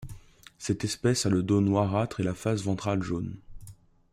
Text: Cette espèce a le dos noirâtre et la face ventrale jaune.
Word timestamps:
Cette 0.57 0.83
espèce 0.83 1.27
a 1.27 1.29
le 1.29 1.43
dos 1.43 1.61
noirâtre 1.61 2.21
et 2.21 2.23
la 2.23 2.33
face 2.33 2.63
ventrale 2.63 3.03
jaune. 3.03 3.35